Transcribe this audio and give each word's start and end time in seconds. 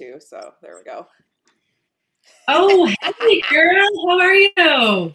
too. 0.00 0.18
So 0.18 0.54
there 0.62 0.76
we 0.76 0.84
go. 0.84 1.06
Oh, 2.48 2.86
hey 2.86 3.42
girl, 3.50 4.08
how 4.08 4.18
are 4.18 4.34
you? 4.34 5.12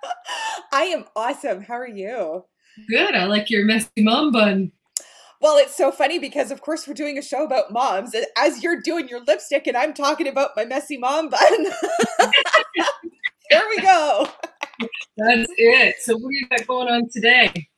I 0.72 0.82
am 0.84 1.04
awesome. 1.16 1.62
How 1.62 1.74
are 1.74 1.88
you? 1.88 2.44
Good. 2.88 3.14
I 3.14 3.24
like 3.24 3.48
your 3.50 3.64
messy 3.64 3.88
mom 3.98 4.32
bun. 4.32 4.72
Well, 5.40 5.56
it's 5.56 5.76
so 5.76 5.90
funny 5.90 6.18
because, 6.18 6.50
of 6.50 6.60
course, 6.60 6.86
we're 6.86 6.94
doing 6.94 7.18
a 7.18 7.22
show 7.22 7.44
about 7.44 7.72
moms. 7.72 8.14
As 8.38 8.62
you're 8.62 8.80
doing 8.80 9.08
your 9.08 9.24
lipstick, 9.24 9.66
and 9.66 9.76
I'm 9.76 9.92
talking 9.92 10.28
about 10.28 10.50
my 10.56 10.64
messy 10.64 10.98
mom 10.98 11.30
bun. 11.30 11.64
there 13.50 13.64
we 13.68 13.80
go. 13.80 14.28
That's 15.16 15.52
it. 15.56 15.96
So, 16.00 16.14
what 16.14 16.30
do 16.30 16.36
you 16.36 16.48
got 16.48 16.66
going 16.66 16.88
on 16.88 17.08
today? 17.10 17.68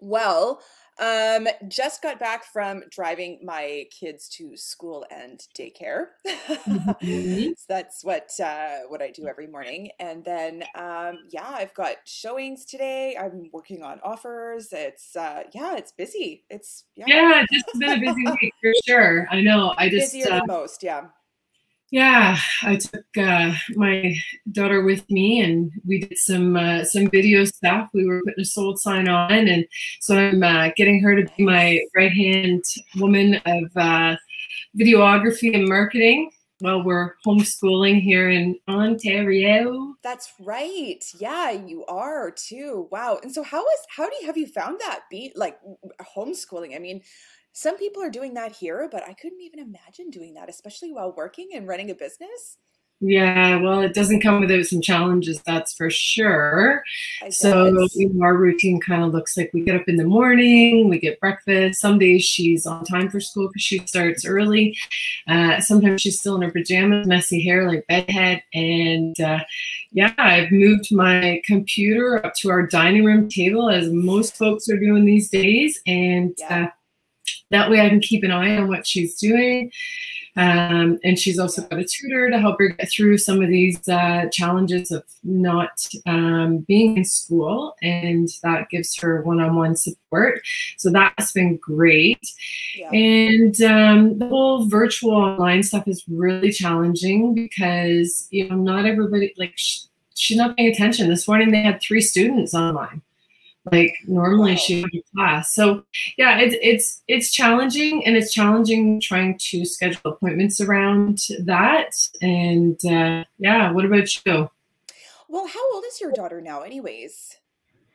Well, 0.00 0.62
um, 1.00 1.48
just 1.68 2.02
got 2.02 2.20
back 2.20 2.44
from 2.44 2.82
driving 2.90 3.40
my 3.42 3.86
kids 3.90 4.28
to 4.36 4.56
school 4.56 5.06
and 5.10 5.40
daycare. 5.58 6.06
Mm-hmm. 6.26 7.48
so 7.56 7.64
that's 7.68 8.04
what 8.04 8.30
uh, 8.42 8.80
what 8.88 9.00
I 9.00 9.10
do 9.10 9.26
every 9.26 9.46
morning, 9.46 9.90
and 9.98 10.24
then 10.24 10.62
um, 10.74 11.20
yeah, 11.30 11.48
I've 11.48 11.74
got 11.74 11.96
showings 12.04 12.64
today. 12.66 13.16
I'm 13.18 13.48
working 13.52 13.82
on 13.82 14.00
offers. 14.04 14.68
It's 14.72 15.16
uh, 15.16 15.44
yeah, 15.54 15.76
it's 15.76 15.92
busy. 15.92 16.44
It's 16.50 16.84
yeah, 16.96 17.06
yeah 17.08 17.44
it's 17.50 17.78
been 17.78 17.90
a 17.90 18.00
busy 18.00 18.24
week 18.42 18.54
for 18.62 18.72
sure. 18.86 19.26
I 19.30 19.40
know. 19.40 19.74
I 19.78 19.88
just 19.88 20.12
busier 20.12 20.32
uh, 20.32 20.38
than 20.38 20.46
most. 20.48 20.82
Yeah. 20.82 21.06
Yeah, 21.90 22.38
I 22.62 22.76
took 22.76 23.04
uh, 23.18 23.52
my 23.74 24.14
daughter 24.52 24.82
with 24.82 25.10
me, 25.10 25.40
and 25.40 25.72
we 25.84 25.98
did 25.98 26.18
some 26.18 26.56
uh, 26.56 26.84
some 26.84 27.10
video 27.10 27.44
stuff. 27.44 27.88
We 27.92 28.06
were 28.06 28.22
putting 28.24 28.42
a 28.42 28.44
sold 28.44 28.78
sign 28.78 29.08
on, 29.08 29.48
and 29.48 29.66
so 30.00 30.16
I'm 30.16 30.40
uh, 30.42 30.70
getting 30.76 31.02
her 31.02 31.16
to 31.16 31.28
be 31.36 31.42
my 31.44 31.80
right 31.96 32.12
hand 32.12 32.62
woman 32.96 33.40
of 33.44 33.64
uh, 33.74 34.16
videography 34.78 35.52
and 35.52 35.68
marketing 35.68 36.30
while 36.60 36.84
we're 36.84 37.14
homeschooling 37.26 38.00
here 38.00 38.30
in 38.30 38.56
Ontario. 38.68 39.94
That's 40.04 40.32
right. 40.38 41.02
Yeah, 41.18 41.50
you 41.50 41.84
are 41.86 42.30
too. 42.30 42.86
Wow. 42.92 43.18
And 43.20 43.34
so, 43.34 43.42
how 43.42 43.62
is 43.62 43.80
how 43.88 44.08
do 44.08 44.14
you 44.20 44.26
have 44.26 44.36
you 44.36 44.46
found 44.46 44.78
that 44.78 45.00
beat 45.10 45.36
like 45.36 45.58
homeschooling? 46.16 46.76
I 46.76 46.78
mean 46.78 47.02
some 47.52 47.76
people 47.76 48.02
are 48.02 48.10
doing 48.10 48.34
that 48.34 48.52
here, 48.52 48.88
but 48.90 49.06
I 49.06 49.12
couldn't 49.12 49.40
even 49.40 49.58
imagine 49.60 50.10
doing 50.10 50.34
that, 50.34 50.48
especially 50.48 50.92
while 50.92 51.12
working 51.12 51.50
and 51.54 51.66
running 51.66 51.90
a 51.90 51.94
business. 51.94 52.58
Yeah, 53.02 53.56
well, 53.56 53.80
it 53.80 53.94
doesn't 53.94 54.20
come 54.20 54.40
without 54.40 54.66
some 54.66 54.82
challenges, 54.82 55.40
that's 55.40 55.72
for 55.72 55.88
sure. 55.88 56.82
So 57.30 57.86
you 57.94 58.10
know, 58.12 58.22
our 58.22 58.36
routine 58.36 58.78
kind 58.78 59.02
of 59.02 59.14
looks 59.14 59.38
like 59.38 59.50
we 59.54 59.62
get 59.62 59.80
up 59.80 59.88
in 59.88 59.96
the 59.96 60.04
morning, 60.04 60.90
we 60.90 60.98
get 60.98 61.18
breakfast. 61.18 61.80
Some 61.80 61.98
days 61.98 62.22
she's 62.22 62.66
on 62.66 62.84
time 62.84 63.08
for 63.08 63.18
school 63.18 63.48
because 63.48 63.62
she 63.62 63.78
starts 63.86 64.26
early. 64.26 64.76
Uh, 65.26 65.60
sometimes 65.60 66.02
she's 66.02 66.20
still 66.20 66.36
in 66.36 66.42
her 66.42 66.50
pajamas, 66.50 67.06
messy 67.06 67.42
hair 67.42 67.66
like 67.66 67.86
bedhead. 67.86 68.42
And 68.52 69.18
uh, 69.18 69.44
yeah, 69.92 70.12
I've 70.18 70.52
moved 70.52 70.94
my 70.94 71.40
computer 71.46 72.24
up 72.24 72.34
to 72.40 72.50
our 72.50 72.66
dining 72.66 73.06
room 73.06 73.30
table, 73.30 73.70
as 73.70 73.88
most 73.90 74.36
folks 74.36 74.68
are 74.68 74.78
doing 74.78 75.06
these 75.06 75.30
days. 75.30 75.80
And 75.86 76.34
yeah. 76.38 76.64
uh, 76.66 76.70
that 77.50 77.70
way 77.70 77.80
I 77.80 77.88
can 77.88 78.00
keep 78.00 78.24
an 78.24 78.30
eye 78.30 78.56
on 78.56 78.68
what 78.68 78.86
she's 78.86 79.16
doing. 79.16 79.70
Um, 80.36 80.98
and 81.02 81.18
she's 81.18 81.38
also 81.38 81.62
got 81.62 81.80
a 81.80 81.84
tutor 81.84 82.30
to 82.30 82.38
help 82.38 82.58
her 82.60 82.68
get 82.68 82.90
through 82.90 83.18
some 83.18 83.42
of 83.42 83.48
these 83.48 83.88
uh, 83.88 84.26
challenges 84.32 84.90
of 84.90 85.02
not 85.24 85.84
um, 86.06 86.58
being 86.68 86.98
in 86.98 87.04
school, 87.04 87.74
and 87.82 88.28
that 88.42 88.70
gives 88.70 88.96
her 89.00 89.22
one-on-one 89.22 89.76
support. 89.76 90.40
So 90.78 90.90
that's 90.90 91.32
been 91.32 91.56
great. 91.56 92.20
Yeah. 92.76 92.90
And 92.90 93.60
um, 93.62 94.18
the 94.18 94.28
whole 94.28 94.66
virtual 94.66 95.12
online 95.12 95.62
stuff 95.62 95.88
is 95.88 96.04
really 96.08 96.52
challenging 96.52 97.34
because 97.34 98.28
you 98.30 98.48
know 98.48 98.56
not 98.56 98.86
everybody 98.86 99.34
like 99.36 99.54
sh- 99.56 99.80
she's 100.14 100.36
not 100.36 100.56
paying 100.56 100.70
attention. 100.70 101.08
This 101.08 101.26
morning 101.26 101.50
they 101.50 101.62
had 101.62 101.82
three 101.82 102.00
students 102.00 102.54
online 102.54 103.02
like 103.72 103.94
normally 104.06 104.56
she 104.56 104.82
would 104.82 105.02
class. 105.14 105.54
So 105.54 105.84
yeah, 106.16 106.38
it's 106.38 106.56
it's 106.62 107.02
it's 107.08 107.32
challenging 107.32 108.04
and 108.06 108.16
it's 108.16 108.32
challenging 108.32 109.00
trying 109.00 109.38
to 109.38 109.64
schedule 109.64 110.12
appointments 110.12 110.60
around 110.60 111.22
that. 111.44 111.92
And 112.20 112.84
uh, 112.84 113.24
yeah, 113.38 113.70
what 113.72 113.84
about 113.84 114.24
you? 114.24 114.50
Well, 115.28 115.46
how 115.46 115.74
old 115.74 115.84
is 115.86 116.00
your 116.00 116.12
daughter 116.12 116.40
now, 116.40 116.62
anyways? 116.62 117.36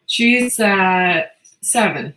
She's 0.06 0.60
uh, 0.60 1.24
seven. 1.62 2.14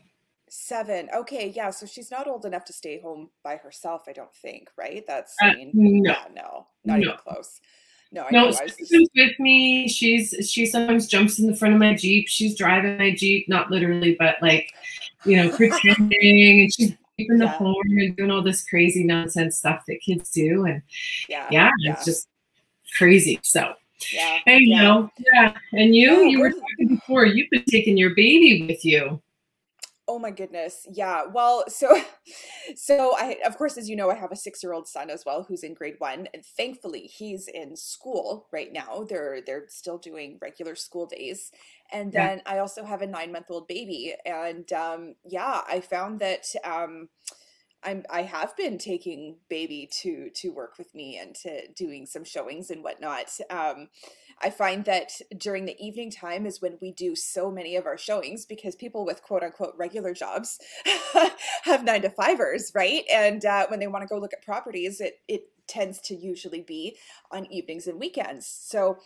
Seven. 0.48 1.08
Okay, 1.14 1.52
yeah. 1.54 1.70
So 1.70 1.86
she's 1.86 2.10
not 2.10 2.28
old 2.28 2.44
enough 2.44 2.64
to 2.66 2.72
stay 2.72 3.00
home 3.00 3.30
by 3.42 3.56
herself. 3.56 4.04
I 4.06 4.12
don't 4.12 4.34
think. 4.34 4.70
Right? 4.76 5.04
That's. 5.06 5.34
I 5.42 5.50
uh, 5.50 5.54
mean, 5.54 5.70
no, 5.74 6.12
yeah, 6.12 6.24
no, 6.34 6.66
not 6.84 7.00
no. 7.00 7.06
even 7.06 7.16
close. 7.16 7.60
No, 8.10 8.24
I 8.24 8.30
no, 8.30 8.52
she's 8.52 9.08
with 9.14 9.38
me. 9.38 9.88
She's 9.88 10.34
she 10.50 10.64
sometimes 10.66 11.06
jumps 11.06 11.38
in 11.38 11.46
the 11.46 11.54
front 11.56 11.74
of 11.74 11.80
my 11.80 11.94
Jeep. 11.94 12.26
She's 12.28 12.56
driving 12.56 12.96
my 12.96 13.14
Jeep, 13.14 13.48
not 13.48 13.70
literally, 13.70 14.16
but 14.18 14.36
like, 14.40 14.72
you 15.24 15.36
know, 15.36 15.50
pretending 15.56 16.60
and 16.62 16.72
she's 16.72 16.94
keeping 17.16 17.38
the 17.38 17.44
yeah. 17.44 17.58
horn 17.58 17.98
and 17.98 18.16
doing 18.16 18.30
all 18.30 18.42
this 18.42 18.64
crazy 18.64 19.04
nonsense 19.04 19.58
stuff 19.58 19.84
that 19.88 20.00
kids 20.00 20.30
do. 20.30 20.64
And 20.64 20.82
yeah, 21.28 21.46
yeah, 21.50 21.70
yeah. 21.80 21.92
it's 21.92 22.04
just 22.06 22.28
crazy. 22.96 23.40
So 23.42 23.74
yeah. 24.12 24.38
Hey, 24.44 24.58
yeah. 24.62 24.82
know, 24.82 25.10
yeah. 25.32 25.54
And 25.72 25.94
you, 25.94 26.16
oh, 26.16 26.22
you 26.22 26.40
were 26.40 26.50
talking 26.50 26.88
before, 26.88 27.26
you've 27.26 27.50
been 27.50 27.64
taking 27.68 27.96
your 27.96 28.14
baby 28.14 28.66
with 28.66 28.84
you. 28.84 29.20
Oh 30.10 30.18
my 30.18 30.30
goodness. 30.30 30.86
Yeah. 30.90 31.24
Well, 31.30 31.64
so 31.68 31.94
so 32.76 33.14
I 33.18 33.36
of 33.44 33.58
course 33.58 33.76
as 33.76 33.90
you 33.90 33.96
know 33.96 34.10
I 34.10 34.14
have 34.14 34.32
a 34.32 34.36
6-year-old 34.36 34.88
son 34.88 35.10
as 35.10 35.24
well 35.26 35.42
who's 35.46 35.62
in 35.62 35.74
grade 35.74 35.96
1 35.98 36.28
and 36.32 36.44
thankfully 36.44 37.02
he's 37.02 37.46
in 37.46 37.76
school 37.76 38.46
right 38.50 38.72
now. 38.72 39.04
They're 39.06 39.40
they're 39.44 39.66
still 39.68 39.98
doing 39.98 40.38
regular 40.40 40.74
school 40.76 41.06
days. 41.06 41.50
And 41.92 42.12
then 42.12 42.38
yeah. 42.38 42.54
I 42.54 42.58
also 42.58 42.84
have 42.84 43.02
a 43.02 43.06
9-month-old 43.06 43.68
baby 43.68 44.14
and 44.24 44.72
um 44.72 45.14
yeah, 45.26 45.60
I 45.68 45.80
found 45.80 46.20
that 46.20 46.46
um 46.64 47.08
I'm 47.82 48.04
I 48.10 48.22
have 48.22 48.56
been 48.56 48.76
taking 48.78 49.36
baby 49.48 49.88
to 50.02 50.30
to 50.34 50.48
work 50.50 50.74
with 50.78 50.94
me 50.94 51.16
and 51.18 51.34
to 51.36 51.68
doing 51.76 52.06
some 52.06 52.24
showings 52.24 52.70
and 52.70 52.82
whatnot. 52.82 53.30
Um, 53.50 53.88
I 54.42 54.50
find 54.50 54.84
that 54.84 55.12
during 55.36 55.64
the 55.64 55.76
evening 55.84 56.10
time 56.10 56.46
is 56.46 56.62
when 56.62 56.78
we 56.80 56.92
do 56.92 57.16
so 57.16 57.50
many 57.50 57.76
of 57.76 57.86
our 57.86 57.98
showings 57.98 58.44
because 58.44 58.76
people 58.76 59.04
with 59.04 59.22
quote 59.22 59.42
unquote 59.42 59.74
regular 59.76 60.14
jobs 60.14 60.58
have 61.64 61.84
nine 61.84 62.02
to 62.02 62.10
fivers, 62.10 62.72
right? 62.74 63.04
And 63.12 63.44
uh, 63.44 63.66
when 63.68 63.80
they 63.80 63.86
want 63.86 64.02
to 64.02 64.08
go 64.08 64.20
look 64.20 64.32
at 64.32 64.44
properties, 64.44 65.00
it 65.00 65.20
it 65.28 65.48
tends 65.68 66.00
to 66.00 66.14
usually 66.14 66.62
be 66.62 66.96
on 67.30 67.46
evenings 67.52 67.86
and 67.86 68.00
weekends. 68.00 68.46
So 68.46 68.98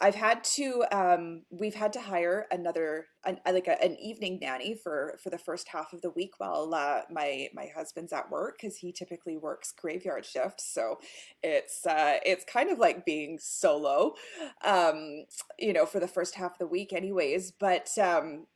I've 0.00 0.14
had 0.14 0.42
to 0.44 0.84
um, 0.92 1.42
we've 1.50 1.74
had 1.74 1.92
to 1.94 2.00
hire 2.00 2.46
another 2.50 3.06
an, 3.24 3.38
like 3.44 3.66
a, 3.66 3.82
an 3.82 3.96
evening 3.96 4.38
nanny 4.40 4.74
for 4.74 5.18
for 5.22 5.30
the 5.30 5.38
first 5.38 5.68
half 5.68 5.92
of 5.92 6.00
the 6.00 6.10
week 6.10 6.32
while 6.38 6.72
uh, 6.74 7.02
my 7.10 7.48
my 7.54 7.68
husband's 7.74 8.12
at 8.12 8.30
work 8.30 8.58
because 8.60 8.76
he 8.76 8.92
typically 8.92 9.36
works 9.36 9.72
graveyard 9.72 10.24
shifts. 10.24 10.72
So 10.72 10.98
it's 11.42 11.86
uh, 11.86 12.18
it's 12.24 12.44
kind 12.44 12.70
of 12.70 12.78
like 12.78 13.04
being 13.04 13.38
solo, 13.40 14.14
um, 14.64 15.24
you 15.58 15.72
know, 15.72 15.86
for 15.86 16.00
the 16.00 16.08
first 16.08 16.36
half 16.36 16.52
of 16.52 16.58
the 16.58 16.66
week, 16.66 16.92
anyways. 16.92 17.52
But 17.52 17.90
um, 17.98 18.46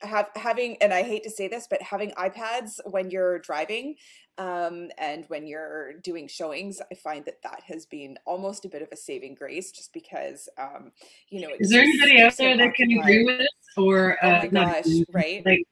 have 0.00 0.28
having 0.36 0.76
and 0.80 0.92
I 0.92 1.02
hate 1.02 1.24
to 1.24 1.30
say 1.30 1.48
this, 1.48 1.66
but 1.68 1.82
having 1.82 2.10
iPads 2.12 2.80
when 2.84 3.10
you're 3.10 3.38
driving 3.40 3.96
um, 4.38 4.90
and 4.98 5.24
when 5.28 5.46
you're 5.46 5.94
doing 6.04 6.28
showings, 6.28 6.80
I 6.90 6.94
find 6.94 7.24
that 7.24 7.42
that 7.42 7.62
has 7.66 7.86
been 7.86 8.16
almost 8.24 8.64
a 8.64 8.68
bit 8.68 8.82
of 8.82 8.88
a 8.92 8.96
saving 8.96 9.34
grace, 9.34 9.72
just 9.72 9.92
because 9.92 10.48
um, 10.58 10.92
you 11.28 11.40
know. 11.40 11.48
Is 11.58 11.70
there 11.70 11.82
anybody 11.82 12.22
out 12.22 12.36
there 12.36 12.56
that 12.56 12.74
can 12.74 12.90
agree 12.92 13.24
with 13.24 13.38
this, 13.38 13.48
or 13.76 14.16
oh 14.22 14.28
uh, 14.28 14.40
my 14.40 14.46
gosh, 14.48 14.86
right? 15.12 15.44
Like, 15.44 15.64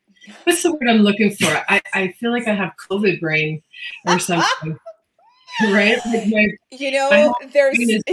what's 0.44 0.62
the 0.62 0.72
word 0.72 0.88
I'm 0.88 0.98
looking 0.98 1.32
for? 1.32 1.46
I 1.68 1.80
I 1.94 2.08
feel 2.18 2.32
like 2.32 2.48
I 2.48 2.54
have 2.54 2.72
COVID 2.90 3.20
brain 3.20 3.62
or 4.06 4.18
something. 4.20 4.76
right? 5.62 5.98
Like 6.04 6.26
my, 6.26 6.48
you 6.72 6.90
know, 6.90 7.34
there's 7.52 7.78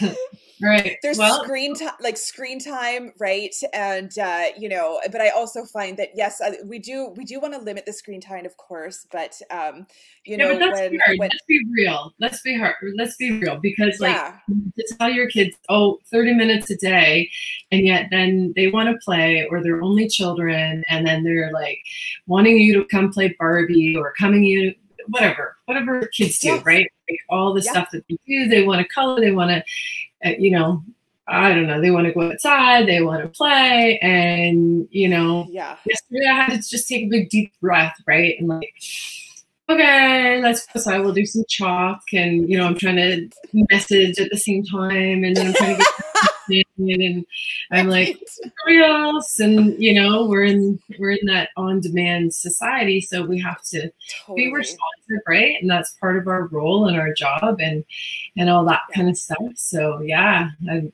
right. 0.62 0.96
There's 1.02 1.18
well, 1.18 1.44
screen 1.44 1.74
time 1.74 1.94
like 2.00 2.16
screen 2.16 2.58
time 2.58 3.12
right? 3.18 3.54
And 3.72 4.16
uh 4.18 4.46
you 4.56 4.68
know 4.68 5.00
but 5.10 5.20
i 5.20 5.28
also 5.30 5.64
find 5.64 5.96
that 5.98 6.10
yes 6.14 6.40
we 6.64 6.78
do 6.78 7.14
we 7.16 7.24
do 7.24 7.40
want 7.40 7.54
to 7.54 7.60
limit 7.60 7.84
the 7.86 7.92
screen 7.92 8.20
time 8.20 8.46
of 8.46 8.56
course 8.56 9.06
but 9.10 9.40
um 9.50 9.86
you 10.24 10.36
know 10.36 10.50
yeah, 10.50 10.72
when, 10.72 10.98
when, 11.18 11.18
let's 11.18 11.44
be 11.46 11.60
real. 11.70 12.12
Let's 12.20 12.42
be 12.42 12.56
hard 12.56 12.74
let's 12.96 13.16
be 13.16 13.38
real 13.38 13.56
because 13.56 14.00
like 14.00 14.14
yeah. 14.14 14.38
to 14.48 14.94
tell 14.98 15.10
your 15.10 15.28
kids 15.28 15.56
oh 15.68 15.98
30 16.10 16.34
minutes 16.34 16.70
a 16.70 16.76
day 16.76 17.30
and 17.70 17.86
yet 17.86 18.08
then 18.10 18.52
they 18.56 18.68
want 18.68 18.88
to 18.88 19.04
play 19.04 19.46
or 19.50 19.62
they're 19.62 19.82
only 19.82 20.08
children 20.08 20.84
and 20.88 21.06
then 21.06 21.24
they're 21.24 21.52
like 21.52 21.78
wanting 22.26 22.56
you 22.58 22.74
to 22.74 22.84
come 22.88 23.12
play 23.12 23.34
barbie 23.38 23.96
or 23.96 24.12
coming 24.18 24.44
you 24.44 24.74
whatever 25.08 25.56
whatever 25.64 26.06
kids 26.08 26.38
do 26.38 26.48
yes. 26.48 26.64
right? 26.64 26.90
Like 27.08 27.20
all 27.30 27.54
the 27.54 27.62
stuff 27.62 27.88
that 27.92 28.04
they 28.08 28.18
do 28.26 28.48
they 28.48 28.64
want 28.64 28.80
to 28.80 28.88
color 28.88 29.20
they 29.20 29.32
want 29.32 29.50
to 29.50 29.62
Uh, 30.24 30.30
you 30.38 30.50
know, 30.50 30.82
I 31.26 31.52
don't 31.54 31.66
know, 31.66 31.80
they 31.80 31.90
want 31.90 32.06
to 32.06 32.12
go 32.12 32.30
outside, 32.30 32.86
they 32.86 33.02
want 33.02 33.22
to 33.22 33.28
play. 33.28 33.98
And, 34.00 34.88
you 34.90 35.08
know, 35.08 35.46
yeah. 35.50 35.76
Yesterday 35.84 36.26
I 36.26 36.34
had 36.34 36.62
to 36.62 36.68
just 36.68 36.88
take 36.88 37.04
a 37.04 37.08
big 37.08 37.28
deep 37.28 37.52
breath, 37.60 37.96
right? 38.06 38.34
And 38.38 38.48
like, 38.48 38.72
okay, 39.68 40.40
let's 40.40 40.66
go. 40.66 40.80
So 40.80 40.92
I 40.92 40.98
will 41.00 41.12
do 41.12 41.26
some 41.26 41.44
chalk 41.48 42.02
and, 42.14 42.48
you 42.48 42.56
know, 42.56 42.66
I'm 42.66 42.78
trying 42.78 42.96
to 42.96 43.28
message 43.70 44.18
at 44.18 44.30
the 44.30 44.38
same 44.38 44.64
time 44.64 45.22
and 45.24 45.36
then 45.36 45.48
I'm 45.48 45.52
trying 45.52 45.76
to 45.76 45.82
get 45.82 46.30
and 46.48 47.26
I'm 47.70 47.88
like, 47.88 48.20
else. 48.68 49.40
And, 49.40 49.80
you 49.82 49.94
know, 49.94 50.26
we're 50.26 50.44
in, 50.44 50.80
we're 50.98 51.12
in 51.12 51.26
that 51.26 51.50
on 51.56 51.80
demand 51.80 52.34
society. 52.34 53.00
So 53.00 53.24
we 53.24 53.40
have 53.40 53.62
to 53.64 53.90
totally. 54.26 54.46
be 54.46 54.52
responsive, 54.52 55.22
right? 55.26 55.56
And 55.60 55.70
that's 55.70 55.92
part 55.94 56.16
of 56.16 56.26
our 56.26 56.46
role 56.46 56.88
and 56.88 56.96
our 56.96 57.12
job 57.12 57.60
and, 57.60 57.84
and 58.36 58.50
all 58.50 58.64
that 58.66 58.82
yeah. 58.90 58.96
kind 58.96 59.08
of 59.08 59.16
stuff. 59.16 59.38
So 59.56 60.00
yeah, 60.00 60.50
I'm, 60.70 60.80
mm. 60.80 60.92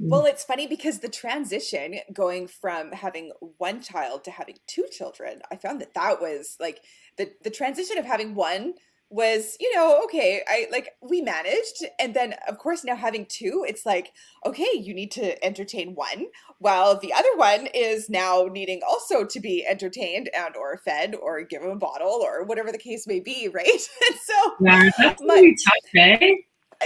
well, 0.00 0.26
it's 0.26 0.44
funny 0.44 0.66
because 0.66 0.98
the 0.98 1.08
transition 1.08 1.98
going 2.12 2.46
from 2.46 2.92
having 2.92 3.32
one 3.58 3.80
child 3.80 4.24
to 4.24 4.30
having 4.30 4.56
two 4.66 4.86
children, 4.90 5.42
I 5.50 5.56
found 5.56 5.80
that 5.80 5.94
that 5.94 6.20
was 6.20 6.56
like 6.60 6.80
the 7.16 7.30
the 7.42 7.50
transition 7.50 7.98
of 7.98 8.04
having 8.04 8.34
one 8.34 8.74
was 9.12 9.56
you 9.60 9.74
know 9.74 10.00
okay 10.02 10.42
i 10.48 10.66
like 10.72 10.88
we 11.02 11.20
managed 11.20 11.84
and 12.00 12.14
then 12.14 12.34
of 12.48 12.58
course 12.58 12.82
now 12.82 12.96
having 12.96 13.26
two 13.26 13.64
it's 13.68 13.84
like 13.84 14.12
okay 14.46 14.68
you 14.74 14.94
need 14.94 15.10
to 15.10 15.44
entertain 15.44 15.94
one 15.94 16.26
while 16.58 16.98
the 16.98 17.12
other 17.12 17.28
one 17.36 17.68
is 17.74 18.08
now 18.08 18.48
needing 18.50 18.80
also 18.88 19.24
to 19.24 19.38
be 19.38 19.66
entertained 19.66 20.30
and 20.34 20.56
or 20.56 20.78
fed 20.78 21.14
or 21.14 21.42
give 21.42 21.60
them 21.60 21.70
a 21.70 21.76
bottle 21.76 22.20
or 22.22 22.42
whatever 22.44 22.72
the 22.72 22.78
case 22.78 23.06
may 23.06 23.20
be 23.20 23.48
right? 23.52 23.68
And 23.68 24.18
so 24.24 24.54
yeah 24.60 24.90
that's 24.98 25.22
my, 25.26 25.54
tough, 25.64 25.74
eh? 25.94 26.34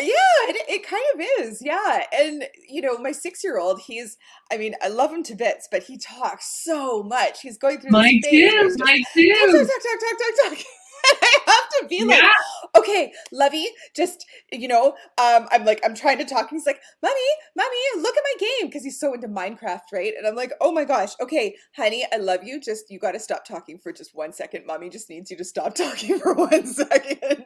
yeah 0.01 0.13
it, 0.49 0.69
it 0.69 0.87
kind 0.87 1.05
of 1.15 1.21
is 1.41 1.63
yeah 1.65 2.05
and 2.13 2.45
you 2.69 2.83
know 2.83 2.99
my 2.99 3.13
six 3.13 3.43
year 3.43 3.59
old 3.59 3.81
he's 3.87 4.19
i 4.53 4.57
mean 4.57 4.75
i 4.83 4.89
love 4.89 5.13
him 5.13 5.23
to 5.23 5.35
bits 5.35 5.69
but 5.71 5.85
he 5.85 5.97
talks 5.97 6.63
so 6.65 7.03
much 7.03 7.41
he's 7.41 7.57
going 7.57 7.81
through 7.81 7.91
my 7.91 8.21
too 8.29 8.75
my 8.79 9.01
too. 9.15 9.33
talk 9.33 9.53
talk 9.53 9.69
talk 9.69 10.01
talk 10.01 10.19
talk 10.19 10.59
talk 10.59 10.67
I 11.23 11.39
have 11.47 11.69
to 11.81 11.89
be 11.89 12.05
like, 12.05 12.23
yeah. 12.23 12.81
okay, 12.81 13.13
Lovey, 13.33 13.69
just 13.95 14.25
you 14.53 14.69
know, 14.69 14.95
um, 15.19 15.47
I'm 15.51 15.65
like, 15.65 15.81
I'm 15.85 15.95
trying 15.95 16.19
to 16.19 16.25
talk. 16.25 16.51
And 16.51 16.59
he's 16.59 16.67
like, 16.67 16.81
Mommy, 17.03 17.15
Mommy, 17.57 18.03
look 18.03 18.17
at 18.17 18.23
my 18.25 18.47
game 18.47 18.69
because 18.69 18.85
he's 18.85 18.99
so 18.99 19.15
into 19.15 19.29
Minecraft, 19.29 19.93
right? 19.93 20.13
And 20.17 20.27
I'm 20.27 20.35
like, 20.35 20.53
oh 20.61 20.73
my 20.73 20.85
gosh, 20.85 21.13
okay, 21.21 21.57
honey, 21.77 22.07
I 22.13 22.17
love 22.17 22.45
you. 22.45 22.61
Just 22.61 22.91
you 22.91 22.99
got 22.99 23.13
to 23.13 23.21
stop 23.21 23.45
talking 23.45 23.79
for 23.79 23.93
just 23.93 24.15
one 24.15 24.33
second. 24.33 24.67
Mommy 24.67 24.91
just 24.91 25.11
needs 25.11 25.31
you 25.31 25.37
to 25.37 25.45
stop 25.45 25.75
talking 25.77 26.19
for 26.19 26.35
one 26.35 26.67
second, 26.67 27.45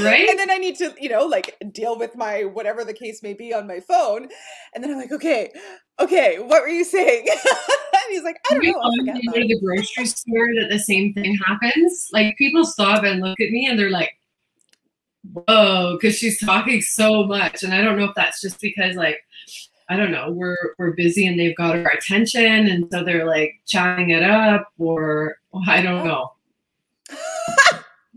right? 0.00 0.28
And 0.28 0.38
then 0.38 0.50
I 0.50 0.58
need 0.58 0.76
to, 0.76 0.94
you 0.98 1.08
know, 1.08 1.24
like 1.24 1.56
deal 1.72 1.98
with 1.98 2.16
my 2.16 2.44
whatever 2.44 2.84
the 2.84 2.94
case 2.94 3.22
may 3.22 3.34
be 3.34 3.52
on 3.54 3.66
my 3.66 3.80
phone. 3.80 4.28
And 4.74 4.82
then 4.82 4.90
I'm 4.90 4.98
like, 4.98 5.12
okay, 5.12 5.52
okay, 6.00 6.38
what 6.38 6.62
were 6.62 6.68
you 6.68 6.84
saying? 6.84 7.26
he's 8.12 8.22
like, 8.22 8.36
I 8.50 8.54
don't 8.54 8.64
know. 8.64 8.80
When 8.82 9.16
you 9.16 9.32
go 9.32 9.40
to 9.40 9.46
the 9.46 9.60
grocery 9.60 10.06
store 10.06 10.48
that 10.60 10.68
the 10.70 10.78
same 10.78 11.12
thing 11.14 11.36
happens. 11.46 12.08
Like 12.12 12.36
people 12.36 12.64
stop 12.64 13.04
and 13.04 13.20
look 13.20 13.40
at 13.40 13.50
me 13.50 13.66
and 13.66 13.78
they're 13.78 13.90
like, 13.90 14.18
whoa, 15.32 15.98
because 16.00 16.16
she's 16.16 16.40
talking 16.40 16.80
so 16.80 17.24
much. 17.24 17.62
And 17.62 17.72
I 17.72 17.82
don't 17.82 17.98
know 17.98 18.04
if 18.04 18.14
that's 18.14 18.40
just 18.40 18.60
because 18.60 18.96
like 18.96 19.18
I 19.88 19.96
don't 19.96 20.12
know, 20.12 20.30
we're 20.30 20.74
we're 20.78 20.92
busy 20.92 21.26
and 21.26 21.38
they've 21.38 21.56
got 21.56 21.76
our 21.76 21.90
attention 21.90 22.66
and 22.66 22.86
so 22.90 23.04
they're 23.04 23.26
like 23.26 23.60
chatting 23.66 24.10
it 24.10 24.22
up 24.22 24.68
or 24.78 25.36
I 25.66 25.82
don't 25.82 26.06
know. 26.06 26.32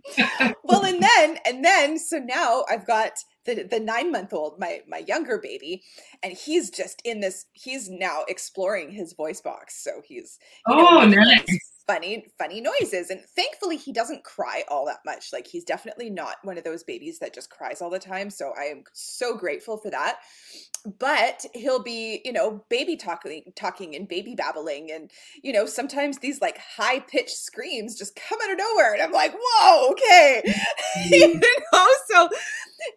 well 0.64 0.86
and 0.86 1.02
then 1.02 1.38
and 1.46 1.64
then 1.66 1.98
so 1.98 2.20
now 2.20 2.64
I've 2.70 2.86
got 2.86 3.12
the 3.46 3.64
the 3.64 3.80
nine 3.80 4.12
month 4.12 4.34
old, 4.34 4.60
my 4.60 4.82
my 4.88 5.00
younger 5.08 5.38
baby, 5.38 5.84
and 6.24 6.34
he's 6.34 6.70
just 6.70 7.02
in 7.06 7.20
this. 7.22 7.46
He's 7.54 7.90
now 7.90 8.24
exploring 8.28 8.92
his 8.92 9.14
voice 9.14 9.42
box, 9.42 9.82
so 9.84 10.02
he's 10.04 10.40
oh 10.68 11.06
know, 11.08 11.22
nice 11.22 11.75
funny 11.88 12.26
funny 12.38 12.62
noises. 12.62 13.10
And 13.10 13.22
thankfully 13.36 13.78
he 13.78 13.92
doesn't 13.92 14.24
cry 14.24 14.64
all 14.68 14.86
that 14.86 15.00
much. 15.06 15.32
Like 15.32 15.48
he's 15.48 15.64
definitely 15.64 16.10
not 16.10 16.38
one 16.44 16.58
of 16.58 16.64
those 16.64 16.84
babies 16.84 17.20
that 17.20 17.34
just 17.34 17.50
cries 17.50 17.82
all 17.82 17.90
the 17.90 18.00
time. 18.00 18.30
So 18.30 18.54
i 18.58 18.64
am 18.64 18.84
so 18.94 19.38
grateful 19.38 19.78
for 19.78 19.90
that. 19.92 20.20
But 21.00 21.46
he'll 21.54 21.82
be 21.82 22.22
you 22.24 22.34
know 22.34 22.64
baby 22.70 22.96
talking 22.96 23.52
talking 23.56 23.96
and 23.96 24.08
baby 24.08 24.36
babbling. 24.36 24.92
And 24.92 25.12
you 25.44 25.54
know 25.54 25.66
sometimes 25.66 26.20
these 26.20 26.42
like 26.42 26.58
high 26.58 27.00
pitched 27.00 27.38
screams 27.38 27.98
just 27.98 28.16
come 28.16 28.40
out 28.44 28.52
of 28.52 28.58
nowhere. 28.58 28.94
And 28.94 29.02
i'm 29.02 29.12
like 29.12 29.34
whoa 29.38 29.92
okay. 29.92 30.42
You 31.12 31.28
mm-hmm. 31.28 31.40
know 31.40 31.88
so 32.08 32.30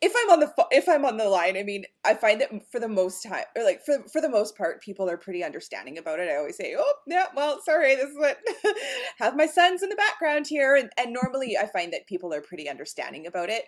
if 0.02 0.12
i'm 0.16 0.30
on 0.32 0.40
the 0.40 0.52
if 0.70 0.88
i'm 0.88 1.04
on 1.04 1.16
the 1.16 1.28
line 1.28 1.56
i 1.56 1.62
mean 1.62 1.84
i 2.04 2.14
find 2.14 2.40
that 2.40 2.50
for 2.70 2.80
the 2.80 2.88
most 2.88 3.22
time 3.22 3.44
or 3.56 3.64
like 3.64 3.80
for 3.84 4.02
for 4.12 4.20
the 4.20 4.28
most 4.28 4.56
part 4.56 4.82
people 4.82 5.08
are 5.08 5.16
pretty 5.16 5.44
understanding 5.44 5.98
about 5.98 6.18
it. 6.18 6.28
I 6.28 6.36
always 6.36 6.56
say 6.56 6.74
oh 6.78 6.92
yeah 7.06 7.26
well 7.36 7.60
sorry 7.64 7.94
this 7.94 8.10
is 8.10 8.16
what 8.16 8.38
have 9.18 9.36
my 9.36 9.46
sons 9.46 9.82
in 9.82 9.88
the 9.88 9.96
background 9.96 10.46
here. 10.46 10.76
And, 10.76 10.90
and 10.98 11.12
normally 11.12 11.56
i 11.56 11.66
find 11.66 11.92
that 11.92 12.06
people 12.06 12.34
are 12.34 12.40
pretty 12.40 12.68
understanding 12.68 13.26
about 13.26 13.48
it 13.50 13.64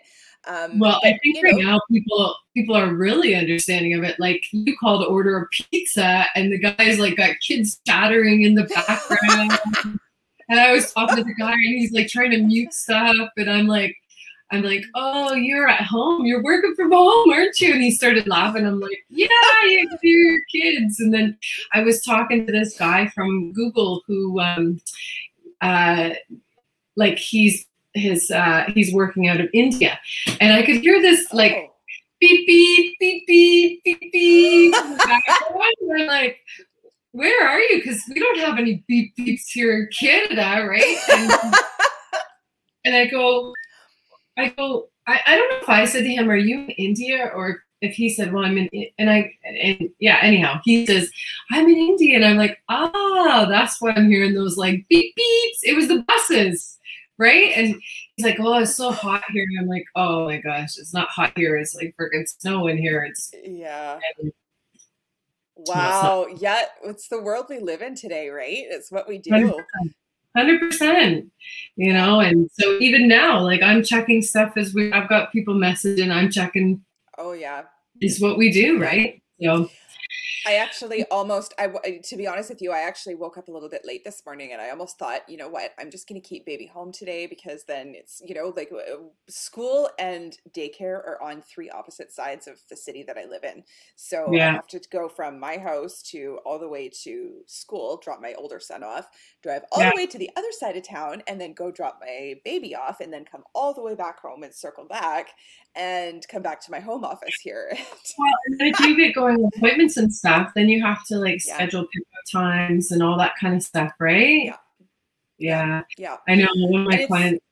um, 0.47 0.79
well 0.79 0.99
but, 1.01 1.09
i 1.09 1.19
think 1.23 1.43
right 1.43 1.55
know, 1.55 1.71
now 1.71 1.79
people 1.89 2.35
people 2.55 2.75
are 2.75 2.93
really 2.93 3.35
understanding 3.35 3.93
of 3.93 4.03
it. 4.03 4.19
Like 4.19 4.43
you 4.51 4.75
call 4.77 4.99
to 4.99 5.05
order 5.05 5.37
a 5.37 5.47
pizza 5.47 6.25
and 6.35 6.51
the 6.51 6.59
guy's 6.59 6.99
like 6.99 7.15
got 7.15 7.35
kids 7.45 7.79
chattering 7.87 8.41
in 8.43 8.55
the 8.55 8.63
background. 8.63 9.99
And 10.49 10.59
i 10.59 10.73
was 10.73 10.91
talking 10.91 11.15
to 11.15 11.23
the 11.23 11.33
guy 11.35 11.53
and 11.53 11.75
he's 11.75 11.93
like 11.93 12.09
trying 12.09 12.31
to 12.31 12.37
mute 12.39 12.73
stuff 12.73 13.29
and 13.37 13.49
i'm 13.49 13.67
like 13.67 13.95
I'm 14.51 14.63
like, 14.63 14.83
oh, 14.95 15.33
you're 15.33 15.67
at 15.67 15.81
home. 15.81 16.25
You're 16.25 16.43
working 16.43 16.73
from 16.75 16.91
home, 16.91 17.29
aren't 17.29 17.59
you? 17.61 17.73
And 17.73 17.81
he 17.81 17.91
started 17.91 18.27
laughing. 18.27 18.65
I'm 18.65 18.79
like, 18.79 18.99
yeah, 19.09 19.27
you 19.63 19.89
do 20.01 20.07
your 20.07 20.41
kids. 20.51 20.99
And 20.99 21.13
then 21.13 21.37
I 21.73 21.81
was 21.81 22.03
talking 22.03 22.45
to 22.45 22.51
this 22.51 22.77
guy 22.77 23.07
from 23.07 23.53
Google 23.53 24.01
who, 24.07 24.39
um, 24.39 24.81
uh, 25.61 26.11
like 26.95 27.17
he's 27.17 27.65
his 27.93 28.31
uh, 28.31 28.65
he's 28.73 28.93
working 28.93 29.27
out 29.27 29.39
of 29.39 29.49
India, 29.53 29.99
and 30.39 30.53
I 30.53 30.63
could 30.63 30.77
hear 30.77 31.01
this 31.01 31.31
like 31.33 31.53
oh. 31.53 31.73
beep 32.19 32.47
beep 32.47 32.95
beep 32.99 33.27
beep 33.27 33.83
beep 33.83 34.11
beep. 34.11 34.75
I'm 34.75 36.07
like, 36.07 36.39
where 37.11 37.47
are 37.47 37.59
you? 37.59 37.77
Because 37.77 38.01
we 38.09 38.19
don't 38.19 38.39
have 38.39 38.57
any 38.57 38.83
beep 38.87 39.15
beeps 39.17 39.49
here 39.51 39.77
in 39.77 39.89
Canada, 39.97 40.65
right? 40.67 40.97
And, 41.11 41.31
and 42.85 42.95
I 42.95 43.05
go, 43.07 43.53
I 44.41 44.49
go, 44.49 44.89
I, 45.07 45.19
I 45.25 45.35
don't 45.35 45.49
know 45.49 45.59
if 45.61 45.69
I 45.69 45.85
said 45.85 46.03
to 46.03 46.09
him, 46.09 46.29
Are 46.29 46.37
you 46.37 46.59
in 46.59 46.69
India? 46.71 47.31
Or 47.33 47.63
if 47.81 47.93
he 47.93 48.09
said, 48.09 48.33
Well, 48.33 48.45
I'm 48.45 48.57
in, 48.57 48.69
and 48.97 49.09
I, 49.09 49.33
and 49.43 49.89
yeah, 49.99 50.19
anyhow, 50.21 50.59
he 50.63 50.85
says, 50.85 51.11
I'm 51.51 51.67
in 51.67 51.75
India. 51.75 52.15
And 52.15 52.25
I'm 52.25 52.37
like, 52.37 52.59
Ah, 52.69 53.45
that's 53.49 53.81
why 53.81 53.91
I'm 53.91 54.09
hearing 54.09 54.33
those 54.33 54.57
like 54.57 54.85
beep 54.89 55.15
beeps. 55.15 55.59
It 55.63 55.75
was 55.75 55.87
the 55.87 56.03
buses, 56.03 56.77
right? 57.17 57.51
And 57.55 57.75
he's 58.15 58.25
like, 58.25 58.39
Oh, 58.39 58.59
it's 58.59 58.75
so 58.75 58.91
hot 58.91 59.23
here. 59.29 59.45
And 59.49 59.59
I'm 59.59 59.67
like, 59.67 59.85
Oh 59.95 60.25
my 60.25 60.37
gosh, 60.37 60.77
it's 60.77 60.93
not 60.93 61.09
hot 61.09 61.33
here. 61.35 61.57
It's 61.57 61.75
like 61.75 61.95
freaking 61.99 62.27
snow 62.27 62.67
in 62.67 62.77
here. 62.77 63.03
It's, 63.03 63.33
yeah. 63.43 63.99
And, 64.19 64.31
Wow. 65.67 66.27
Yeah. 66.37 66.63
It's 66.83 67.07
the 67.07 67.21
world 67.21 67.45
we 67.49 67.59
live 67.59 67.81
in 67.81 67.95
today, 67.95 68.29
right? 68.29 68.49
It's 68.49 68.91
what 68.91 69.07
we 69.07 69.19
do. 69.19 69.31
100% 70.37 71.29
you 71.75 71.93
know 71.93 72.19
and 72.19 72.49
so 72.53 72.77
even 72.79 73.07
now 73.07 73.41
like 73.41 73.61
i'm 73.61 73.83
checking 73.83 74.21
stuff 74.21 74.53
as 74.55 74.73
we 74.73 74.91
i've 74.93 75.09
got 75.09 75.31
people 75.31 75.55
messaging 75.55 76.11
i'm 76.11 76.29
checking 76.31 76.81
oh 77.17 77.33
yeah. 77.33 77.63
is 78.01 78.19
what 78.19 78.37
we 78.37 78.51
do 78.51 78.79
right? 78.79 79.21
So 79.41 79.69
I 80.45 80.55
actually 80.55 81.03
almost, 81.11 81.53
I 81.59 81.67
to 81.67 82.17
be 82.17 82.25
honest 82.25 82.49
with 82.49 82.61
you, 82.61 82.71
I 82.71 82.79
actually 82.79 83.15
woke 83.15 83.37
up 83.37 83.47
a 83.47 83.51
little 83.51 83.69
bit 83.69 83.81
late 83.85 84.03
this 84.03 84.23
morning, 84.25 84.51
and 84.53 84.61
I 84.61 84.71
almost 84.71 84.97
thought, 84.97 85.21
you 85.29 85.37
know 85.37 85.49
what, 85.49 85.71
I'm 85.77 85.91
just 85.91 86.09
going 86.09 86.19
to 86.19 86.27
keep 86.27 86.45
baby 86.45 86.65
home 86.65 86.91
today 86.91 87.27
because 87.27 87.63
then 87.65 87.93
it's, 87.95 88.21
you 88.25 88.33
know, 88.33 88.51
like 88.55 88.71
school 89.29 89.89
and 89.99 90.35
daycare 90.51 90.95
are 90.95 91.19
on 91.21 91.41
three 91.41 91.69
opposite 91.69 92.11
sides 92.11 92.47
of 92.47 92.57
the 92.69 92.75
city 92.75 93.03
that 93.03 93.17
I 93.17 93.25
live 93.25 93.43
in. 93.43 93.63
So 93.95 94.29
yeah. 94.31 94.49
I 94.49 94.53
have 94.53 94.67
to 94.67 94.81
go 94.91 95.07
from 95.07 95.39
my 95.39 95.57
house 95.57 96.01
to 96.11 96.39
all 96.43 96.57
the 96.57 96.67
way 96.67 96.89
to 97.03 97.41
school, 97.45 97.99
drop 98.03 98.19
my 98.19 98.33
older 98.33 98.59
son 98.59 98.83
off, 98.83 99.07
drive 99.43 99.61
all 99.71 99.83
yeah. 99.83 99.91
the 99.91 99.95
way 99.95 100.07
to 100.07 100.17
the 100.17 100.31
other 100.35 100.51
side 100.51 100.75
of 100.75 100.87
town, 100.87 101.21
and 101.27 101.39
then 101.39 101.53
go 101.53 101.71
drop 101.71 101.99
my 102.01 102.35
baby 102.43 102.75
off, 102.75 102.99
and 102.99 103.13
then 103.13 103.25
come 103.25 103.43
all 103.53 103.73
the 103.73 103.83
way 103.83 103.93
back 103.93 104.19
home 104.19 104.41
and 104.41 104.53
circle 104.53 104.85
back 104.85 105.29
and 105.75 106.27
come 106.27 106.41
back 106.41 106.61
to 106.61 106.71
my 106.71 106.79
home 106.79 107.03
office 107.05 107.35
here. 107.41 107.69
well, 108.17 108.33
and 108.47 108.61
if 108.61 108.79
you 108.79 108.97
get 108.97 109.13
going 109.15 109.49
appointments 109.55 109.97
and 109.97 110.13
stuff, 110.13 110.30
then 110.55 110.69
you 110.69 110.81
have 110.83 111.05
to 111.07 111.17
like 111.17 111.45
yeah. 111.45 111.55
schedule 111.55 111.85
pickup 111.91 112.07
times 112.31 112.91
and 112.91 113.01
all 113.01 113.17
that 113.17 113.33
kind 113.39 113.55
of 113.55 113.63
stuff, 113.63 113.91
right? 113.99 114.45
Yeah. 114.45 114.55
Yeah. 115.37 115.81
Yeah. 115.97 116.17
I 116.27 116.35
know 116.35 116.47
one 116.55 116.81
of 116.81 116.87
my 116.87 117.05
clients. 117.05 117.43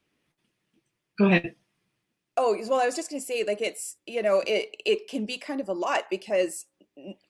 Go 1.18 1.26
ahead. 1.26 1.56
Oh, 2.38 2.56
well, 2.70 2.80
I 2.80 2.86
was 2.86 2.96
just 2.96 3.10
going 3.10 3.20
to 3.20 3.26
say, 3.26 3.44
like, 3.46 3.60
it's, 3.60 3.98
you 4.08 4.24
know, 4.24 4.42
it, 4.48 4.74
it 4.86 5.10
can 5.10 5.26
be 5.26 5.38
kind 5.38 5.60
of 5.60 5.68
a 5.68 5.74
lot 5.74 6.04
because 6.10 6.68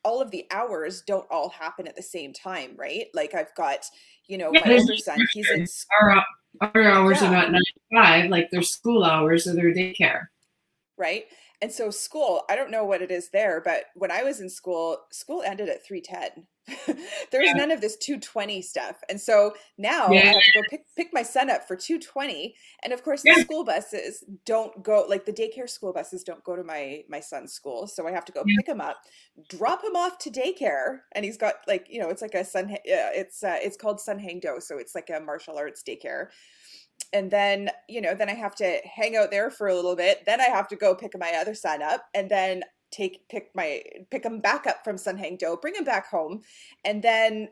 all 0.04 0.22
of 0.22 0.30
the 0.30 0.46
hours 0.52 1.02
don't 1.02 1.26
all 1.32 1.50
happen 1.50 1.88
at 1.88 1.96
the 1.96 2.04
same 2.04 2.32
time, 2.32 2.76
right? 2.76 3.08
Like, 3.16 3.34
I've 3.34 3.56
got, 3.56 3.86
you 4.28 4.38
know, 4.38 4.52
yeah, 4.54 4.62
my 4.68 4.78
older 4.78 4.98
son, 4.98 5.20
he's 5.32 5.50
in 5.50 5.66
our, 6.00 6.24
our 6.62 6.84
hours 6.84 7.22
yeah. 7.22 7.30
are 7.30 7.32
not 7.32 7.52
nine 7.52 7.62
to 7.62 7.96
five, 7.96 8.30
like 8.30 8.52
their 8.52 8.62
school 8.62 9.04
hours 9.04 9.48
or 9.48 9.56
their 9.56 9.74
daycare 9.74 10.28
right? 11.00 11.26
And 11.62 11.72
so 11.72 11.90
school, 11.90 12.44
I 12.50 12.56
don't 12.56 12.72
know 12.72 12.86
what 12.86 13.02
it 13.02 13.12
is 13.12 13.30
there, 13.32 13.62
but 13.64 13.86
when 13.94 14.12
I 14.12 14.24
was 14.24 14.40
in 14.40 14.50
school, 14.50 14.98
school 15.12 15.44
ended 15.46 15.68
at 15.68 15.86
310. 15.86 16.48
There's 17.32 17.48
yeah. 17.48 17.54
none 17.54 17.72
of 17.72 17.82
this 17.82 17.98
220 17.98 18.62
stuff. 18.62 18.98
And 19.10 19.20
so 19.20 19.54
now 19.78 20.10
yeah. 20.10 20.20
I 20.20 20.26
have 20.26 20.44
to 20.44 20.52
go 20.54 20.62
pick, 20.70 20.82
pick 20.96 21.10
my 21.12 21.24
son 21.24 21.50
up 21.50 21.68
for 21.68 21.76
220. 21.76 22.56
And 22.84 22.94
of 22.94 23.04
course, 23.04 23.24
yeah. 23.26 23.36
the 23.36 23.42
school 23.42 23.66
buses 23.66 24.24
don't 24.46 24.82
go, 24.84 25.06
like 25.10 25.26
the 25.26 25.34
daycare 25.34 25.70
school 25.70 25.92
buses 25.92 26.24
don't 26.24 26.44
go 26.46 26.56
to 26.56 26.64
my, 26.64 27.04
my 27.10 27.20
son's 27.20 27.52
school. 27.52 27.88
So 27.88 28.08
I 28.08 28.12
have 28.12 28.26
to 28.26 28.32
go 28.32 28.44
pick 28.46 28.68
him 28.68 28.80
up, 28.80 28.98
drop 29.50 29.84
him 29.84 29.98
off 29.98 30.18
to 30.20 30.30
daycare. 30.30 31.00
And 31.14 31.26
he's 31.26 31.38
got 31.38 31.56
like, 31.68 31.88
you 31.90 32.00
know, 32.00 32.10
it's 32.10 32.22
like 32.22 32.36
a 32.36 32.46
sun, 32.46 32.78
it's, 32.86 33.44
uh, 33.44 33.58
it's 33.60 33.76
called 33.76 34.00
Sun 34.00 34.20
Hang 34.20 34.40
Do. 34.40 34.58
So 34.60 34.78
it's 34.78 34.96
like 34.96 35.10
a 35.10 35.20
martial 35.20 35.58
arts 35.58 35.84
daycare 35.88 36.28
and 37.14 37.32
then 37.32 37.70
you 37.88 38.02
know 38.02 38.14
then 38.14 38.30
i 38.30 38.34
have 38.34 38.56
to 38.56 38.80
hang 38.86 39.16
out 39.16 39.32
there 39.32 39.50
for 39.50 39.68
a 39.68 39.76
little 39.76 39.96
bit 39.96 40.24
then 40.26 40.40
i 40.40 40.46
have 40.46 40.68
to 40.68 40.76
go 40.76 40.94
pick 40.94 41.18
my 41.18 41.34
other 41.40 41.54
son 41.54 41.82
up 41.82 42.06
and 42.14 42.30
then 42.30 42.64
take 42.92 43.28
pick 43.30 43.50
my 43.56 43.82
pick 44.10 44.24
him 44.24 44.40
back 44.40 44.68
up 44.68 44.84
from 44.84 44.98
Sun 44.98 45.18
Hang 45.18 45.38
Do, 45.38 45.58
bring 45.62 45.76
him 45.76 45.84
back 45.84 46.08
home, 46.08 46.42
and 46.86 47.02
then 47.02 47.50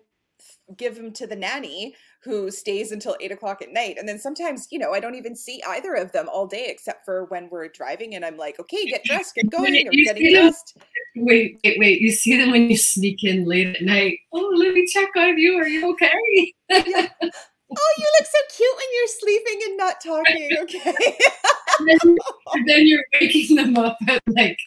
give 0.78 0.96
him 0.96 1.12
to 1.12 1.26
the 1.26 1.36
nanny 1.36 1.96
who 2.24 2.52
stays 2.52 2.92
until 2.92 3.16
eight 3.20 3.32
o'clock 3.32 3.62
at 3.62 3.74
night. 3.74 3.96
And 3.98 4.08
then 4.08 4.20
sometimes, 4.20 4.68
you 4.70 4.78
know, 4.78 4.94
I 4.94 5.00
don't 5.00 5.16
even 5.16 5.36
see 5.36 5.64
either 5.68 5.96
of 5.96 6.12
them 6.12 6.30
all 6.32 6.46
day 6.46 6.68
except 6.68 7.06
for 7.06 7.26
when 7.26 7.50
we're 7.50 7.70
driving 7.70 8.14
and 8.14 8.24
I'm 8.24 8.38
like, 8.38 8.60
okay, 8.60 8.86
get 8.86 9.04
dressed, 9.04 9.34
get 9.34 9.50
going, 9.50 9.88
or 9.88 9.92
getting 9.92 10.34
dressed. 10.34 10.78
Wait, 11.16 11.60
wait, 11.64 11.80
wait. 11.80 12.02
You 12.02 12.12
see 12.12 12.38
them 12.38 12.52
when 12.52 12.70
you 12.70 12.78
sneak 12.78 13.24
in 13.24 13.46
late 13.46 13.76
at 13.78 13.82
night. 13.82 14.20
Oh, 14.32 14.54
let 14.58 14.74
me 14.74 14.86
check 14.86 15.10
on 15.16 15.38
you. 15.38 15.58
Are 15.58 15.68
you 15.68 15.90
okay? 15.94 16.54
yeah. 16.70 17.08
Oh, 17.76 17.94
you 17.98 18.06
look 18.20 18.28
so 18.28 18.56
cute 18.56 18.76
when 18.78 18.88
you're 18.94 19.08
sleeping 19.08 19.60
and 19.68 19.78
not 19.78 20.02
talking. 20.04 20.58
Okay. 21.78 21.98
then, 22.02 22.18
then, 22.66 22.88
you're 22.88 23.04
waking 23.22 23.56
them 23.56 23.78
up 23.78 23.98
at 24.08 24.22
like 24.30 24.58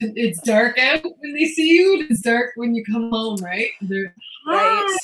it's 0.00 0.40
dark 0.42 0.78
out 0.78 1.02
when 1.02 1.32
they 1.32 1.46
see 1.46 1.68
you. 1.68 2.06
It's 2.10 2.20
dark 2.20 2.50
when 2.56 2.74
you 2.74 2.84
come 2.84 3.10
home, 3.10 3.36
right? 3.42 3.70
They're, 3.80 4.14
right. 4.46 4.98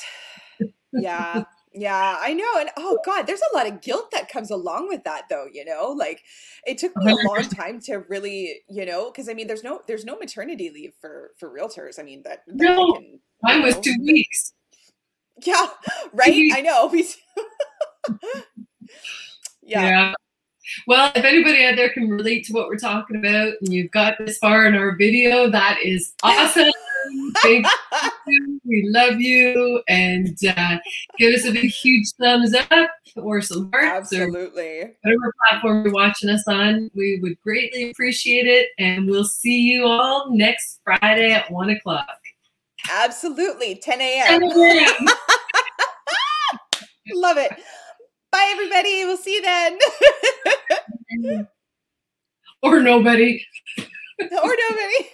Ah! 0.61 0.65
Yeah. 0.93 1.43
Yeah, 1.73 2.17
I 2.19 2.33
know. 2.33 2.59
And 2.59 2.69
oh 2.75 2.99
god, 3.05 3.27
there's 3.27 3.41
a 3.53 3.55
lot 3.55 3.65
of 3.67 3.81
guilt 3.81 4.11
that 4.11 4.29
comes 4.29 4.51
along 4.51 4.89
with 4.89 5.05
that 5.05 5.23
though, 5.29 5.47
you 5.51 5.63
know? 5.63 5.95
Like 5.97 6.21
it 6.65 6.77
took 6.77 6.95
me 6.97 7.11
a 7.11 7.27
long 7.27 7.43
time 7.43 7.79
to 7.83 8.03
really, 8.09 8.61
you 8.69 8.85
know, 8.85 9.09
because 9.09 9.29
I 9.29 9.33
mean 9.33 9.47
there's 9.47 9.63
no 9.63 9.81
there's 9.87 10.03
no 10.03 10.17
maternity 10.17 10.69
leave 10.69 10.93
for 10.99 11.31
for 11.39 11.49
realtors. 11.49 11.97
I 11.97 12.03
mean 12.03 12.23
that, 12.25 12.39
that 12.47 12.55
no, 12.55 12.93
can, 12.93 13.19
mine 13.41 13.61
was 13.63 13.75
know, 13.75 13.81
two 13.81 13.95
weeks. 14.01 14.53
Yeah, 15.45 15.67
right? 16.13 16.51
I 16.53 16.61
know. 16.61 16.93
yeah. 19.63 19.81
yeah. 19.81 20.13
Well, 20.87 21.11
if 21.15 21.25
anybody 21.25 21.65
out 21.65 21.75
there 21.75 21.89
can 21.89 22.09
relate 22.09 22.45
to 22.45 22.53
what 22.53 22.67
we're 22.67 22.77
talking 22.77 23.17
about 23.17 23.53
and 23.61 23.73
you've 23.73 23.91
got 23.91 24.17
this 24.19 24.37
far 24.37 24.67
in 24.67 24.75
our 24.75 24.95
video, 24.95 25.49
that 25.49 25.79
is 25.83 26.13
awesome. 26.23 26.71
Thank 27.41 27.65
you. 28.27 28.59
We 28.63 28.87
love 28.89 29.19
you. 29.19 29.81
And 29.87 30.37
uh, 30.47 30.77
give 31.17 31.33
us 31.33 31.45
a 31.45 31.51
big, 31.51 31.71
huge 31.71 32.07
thumbs 32.19 32.53
up 32.53 32.89
or 33.15 33.41
some 33.41 33.69
hearts. 33.71 34.13
Absolutely. 34.13 34.93
Whatever 35.01 35.33
platform 35.49 35.85
you're 35.85 35.93
watching 35.93 36.29
us 36.29 36.43
on. 36.47 36.89
We 36.93 37.19
would 37.21 37.39
greatly 37.41 37.91
appreciate 37.91 38.47
it. 38.47 38.69
And 38.77 39.09
we'll 39.09 39.25
see 39.25 39.59
you 39.59 39.85
all 39.85 40.29
next 40.31 40.79
Friday 40.83 41.31
at 41.31 41.51
1 41.51 41.69
o'clock. 41.71 42.20
Absolutely. 42.89 43.75
10 43.75 44.01
a.m. 44.01 44.41
Love 47.13 47.37
it. 47.37 47.51
Bye, 48.31 48.49
everybody. 48.53 49.05
We'll 49.05 49.17
see 49.17 49.35
you 49.35 49.41
then. 49.41 49.77
or 52.63 52.79
nobody. 52.79 53.45
or 53.77 54.55
nobody. 54.69 55.09